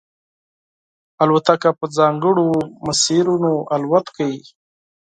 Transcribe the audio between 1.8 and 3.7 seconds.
ځانګړو مسیرونو